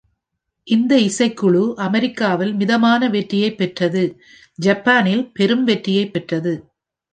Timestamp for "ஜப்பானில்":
4.59-5.31